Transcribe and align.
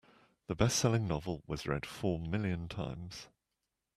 The 0.47 0.55
bestselling 0.55 1.07
novel 1.07 1.43
was 1.45 1.67
read 1.67 1.85
four 1.85 2.17
million 2.19 2.67
times. 2.67 3.27